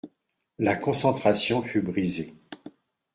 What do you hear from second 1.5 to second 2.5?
fut brisée.